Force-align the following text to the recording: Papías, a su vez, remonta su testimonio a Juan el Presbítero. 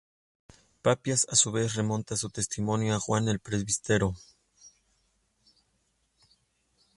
Papías, 0.81 1.27
a 1.29 1.35
su 1.35 1.51
vez, 1.51 1.75
remonta 1.75 2.17
su 2.17 2.31
testimonio 2.31 2.95
a 2.95 2.99
Juan 2.99 3.27
el 3.27 3.39
Presbítero. 3.39 4.15